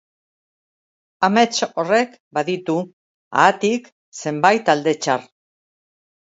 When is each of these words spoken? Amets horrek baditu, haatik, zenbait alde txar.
Amets 1.27 1.59
horrek 1.83 2.17
baditu, 2.39 2.79
haatik, 3.43 3.93
zenbait 4.25 4.75
alde 4.77 4.99
txar. 5.03 5.33